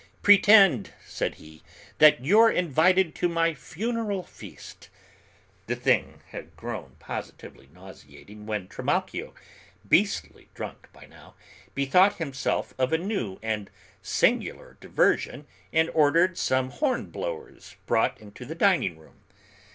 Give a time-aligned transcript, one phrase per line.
[0.23, 1.61] "Pretend," said he,
[1.99, 4.89] "that you're invited to my funeral feast."
[5.67, 9.35] The thing had grown positively nauseating, when Trimalchio,
[9.87, 11.35] beastly drunk by now,
[11.75, 13.69] bethought himself of a new and
[14.01, 19.19] singular diversion and ordered some horn blowers brought into the dining room.